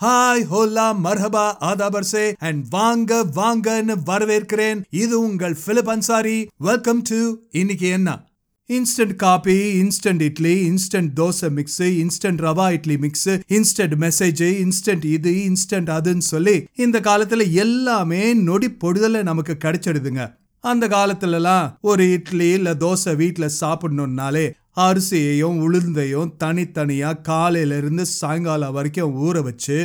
[0.00, 7.18] Hi Hola மர்ஹபா ஆதாபர்சே and வாங்க வாங்கன்னு வரவேற்கிறேன் இது உங்கள் பிலிப் அன்சாரி வெல்கம் டு
[7.52, 8.10] இன்னைக்கு என்ன
[8.70, 15.32] instant coffee instant idli instant dosa mix instant rava idli mix instant message instant இது
[15.44, 20.24] இன்ஸ்டன்ட் அதுன்னு சொல்லி இந்த காலத்துல எல்லாமே நொடி பொடுதல நமக்கு கிடைச்சிடுதுங்க
[20.64, 24.46] அந்த காலத்துலலாம் ஒரு இட்லி இல்ல தோசை வீட்டில் சாப்பிடணும்னாலே
[24.76, 29.78] அரிசியையும் உளுந்தையும் தனித்தனியா காலையில இருந்து சாயங்காலம் வரைக்கும் ஊற வச்சு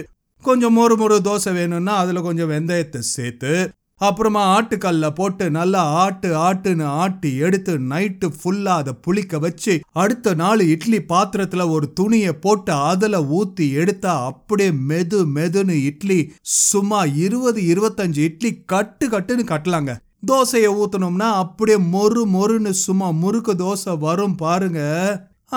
[0.43, 3.53] கொஞ்சம் மொறு மொறு தோசை வேணும்னா அதுல கொஞ்சம் வெந்தயத்தை சேர்த்து
[3.97, 10.59] அப்புறமா ஆட்டுக்கல்ல போட்டு நல்லா ஆட்டு ஆட்டுன்னு ஆட்டி எடுத்து நைட்டு ஃபுல்லா அதை புளிக்க வச்சு அடுத்த நாள்
[10.59, 18.17] இட்லி பாத்திரத்துல ஒரு துணியை போட்டு அதுல ஊத்தி எடுத்தா அப்படியே மெது மெதுன்னு இட்லி சும்மா இருபது இருபத்தஞ்சு
[18.17, 19.93] இட்லி கட்டு கட்டுன்னு கட்டலாங்க.
[20.29, 24.81] தோசையை ஊற்றினோம்னா அப்படியே மொறு மொறுன்னு சும்மா முறுக்கு தோசை வரும் பாருங்க.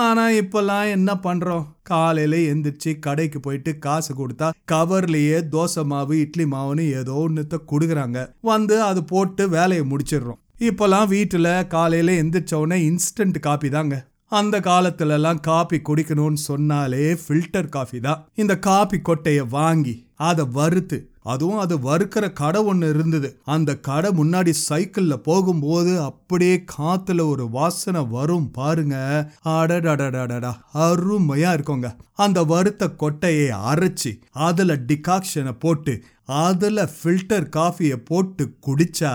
[0.05, 6.85] ஆனால் இப்போல்லாம் என்ன பண்ணுறோம் காலையில் எந்திரிச்சு கடைக்கு போயிட்டு காசு கொடுத்தா கவர்லேயே தோசை மாவு இட்லி மாவுன்னு
[7.01, 8.19] ஏதோ ஒன்றுத்த கொடுக்குறாங்க.
[8.51, 10.41] வந்து அது போட்டு வேலையை முடிச்சிடுறோம்.
[10.69, 13.97] இப்போல்லாம் வீட்டில் காலையில் எந்திரிச்ச உடனே இன்ஸ்டன்ட் காப்பி தாங்க.
[14.39, 18.23] அந்த காலத்துலலாம் காபி குடிக்கணும்னு சொன்னாலே ஃபில்டர் காஃபி தான்.
[18.35, 19.95] இந்த காபி கொட்டையை வாங்கி
[20.29, 23.31] அதை வறுத்து அதுவும் அது வறுக்கிற கடை ஒன்று இருந்தது.
[23.45, 28.97] அந்த கடை முன்னாடி சைக்கிளில் போகும்போது அப்படியே காத்துல ஒரு வாசனை வரும் பாருங்க.
[29.45, 31.95] அடடடடடா அருமையா இருக்குங்க.
[32.15, 39.13] அந்த வறுத்த கொட்டையை அரைச்சி அதுல டிகாக்ஷனை போட்டு அதுல ஃபில்டர் காஃபியை போட்டு குடிச்சா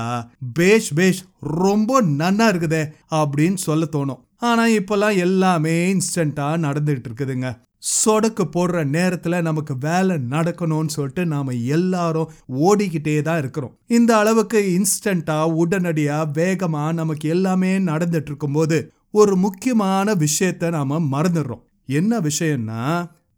[0.53, 4.21] பேஷ் பேஷ் ரொம்ப நன்னா இருக்குதே அப்படின்னு சொல்ல தோணும்.
[4.41, 7.49] ஆனால் இப்போல்லாம் எல்லாமே இன்ஸ்டண்ட்டாக நடந்துகிட்டு இருக்குதுங்க
[7.91, 13.77] சொடக்கு போடுற நேரத்தில் நமக்கு வேலை நடக்கணும்னு சொல்லிட்டு நாம எல்லாரும் ஓடிக்கிட்டே தான் இருக்கிறோம்.
[13.87, 21.63] இந்த அளவுக்கு இன்ஸ்டண்ட்டாக உடனடியாக வேகமா நமக்கு எல்லாமே நடந்துட்டு இருக்கும்போது ஒரு முக்கியமான விஷயத்த நாம மறந்துடுறோம்.
[21.85, 22.83] என்ன விஷயம்னா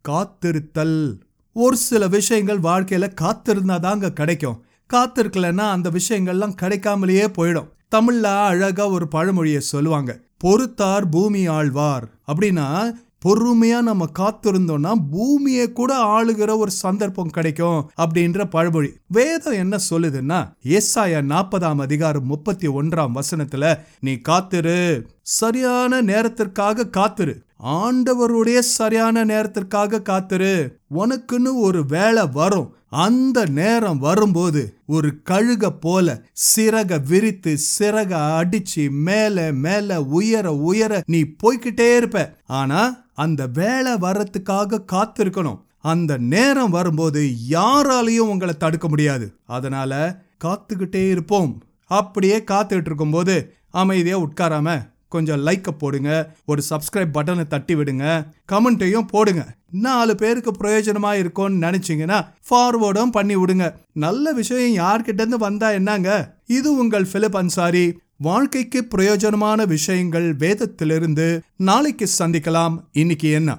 [0.05, 1.19] காத்திருத்தல்.
[1.55, 4.59] ஒரு சில விஷயங்கள் வாழ்க்கையில காத்திருந்தா தாங்க கிடைக்கும்.
[4.93, 7.71] காத்திருக்கலன்னா அந்த விஷயங்கள்லாம் கிடைக்காமலேயே போயிடும்.
[7.95, 10.11] தமிழ்ல அழகாக ஒரு பழமொழியை சொல்லுவாங்க.
[10.43, 12.07] பொறுத்தார் பூமி ஆழ்வார்.
[12.27, 12.93] அப்படின்னா
[13.25, 18.89] பொறுமையா நம்ம காத்திருந்தோம்னா பூமியை கூட ஆளுகிற ஒரு சந்தர்ப்பம் கிடைக்கும் அப்படின்ற பழமொழி.
[19.07, 25.07] வேதம் என்ன சொல்லுதுன்னா எஸ்ஆயா நாற்பதாம் அதிகாரம் முப்பத்தி ஒன்றாம் வசனத்துல நீ காத்திரு.
[25.21, 27.42] சரியான நேரத்திற்காக காத்திரு.
[27.63, 30.71] ஆண்டவருடைய சரியான நேரத்திற்காக காத்துரு.
[30.95, 32.75] உனக்குன்னு ஒரு வேலை வரும்.
[32.89, 36.21] அந்த நேரம் வரும்போது ஒரு கழுக போல
[36.55, 42.35] சிறக விரித்து சிறக அடிச்சு மேல மேல உயர உயர நீ போய்கிட்டே இருப்ப.
[42.45, 45.61] ஆனா அந்த வேலை வர்றதுக்காக காத்திருக்கணும்.
[45.77, 49.33] அந்த நேரம் வரும்போது யாராலையும் உங்களை தடுக்க முடியாது.
[49.45, 51.63] அதனால காத்துக்கிட்டே இருப்போம்.
[51.85, 56.11] அப்படியே காத்துக்கிட்டு இருக்கும்போது அமைதியா உட்காராம கொஞ்சம் லைக்கை போடுங்க.
[56.45, 58.05] ஒரு சப்ஸ்கிரைப் பட்டனை தட்டி விடுங்க.
[58.51, 59.43] கமெண்ட்டையும் போடுங்க.
[59.85, 62.19] நாலு பேருக்கு பிரயோஜனமாக இருக்கும்னு நினச்சிங்கன்னா
[62.49, 63.67] ஃபார்வேர்டும் பண்ணி விடுங்க.
[64.05, 66.11] நல்ல விஷயம் யார்கிட்டேருந்து வந்தால் வந்தா என்னங்க?
[66.45, 67.85] இது உங்கள் ஃபிலிப் அன்சாரி
[68.17, 72.75] வாழ்க்கைக்கு பிரயோஜனமான விஷயங்கள் வேதத்திலிருந்து நாளைக்கு சந்திக்கலாம்.
[72.91, 73.57] இன்னைக்கு என்ன?